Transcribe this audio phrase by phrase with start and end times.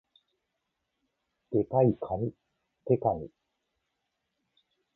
[1.51, 2.33] デカいかに、
[2.87, 3.29] デカニ